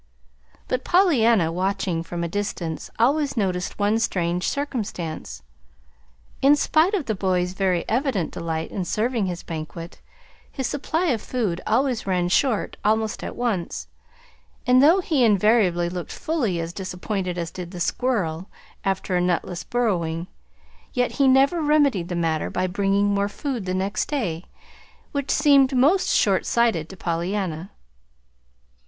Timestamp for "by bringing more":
22.49-23.29